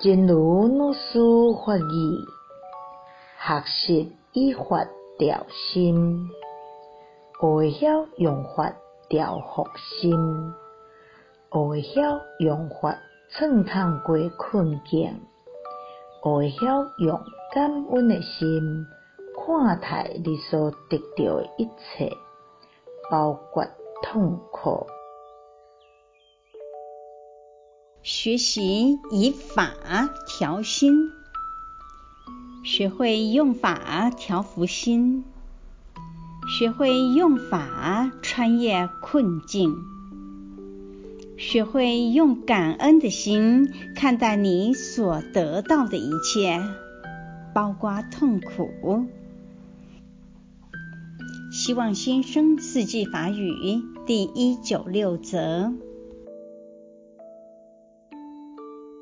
[0.00, 1.18] 真如老师
[1.66, 2.24] 法语，
[3.36, 4.86] 学习依法
[5.18, 6.28] 调心，
[7.40, 7.72] 学会
[8.16, 8.72] 用法
[9.08, 9.66] 调伏
[10.00, 10.14] 心，
[11.50, 11.82] 学会
[12.38, 12.96] 用法
[13.30, 15.20] 创空过困境，
[16.22, 16.48] 学会
[16.98, 17.20] 用
[17.52, 18.86] 感恩的心
[19.34, 22.12] 看待你所得到的一切，
[23.10, 23.64] 包括
[24.04, 24.86] 痛苦。
[28.02, 29.74] 学习以法
[30.26, 31.10] 调心，
[32.64, 35.24] 学会用法调伏心，
[36.48, 39.76] 学会用法穿越困境，
[41.36, 46.62] 学会用感恩的心看待你所得到的一切，
[47.54, 49.06] 包括痛苦。
[51.50, 55.72] 希望新生四季法语第一九六则。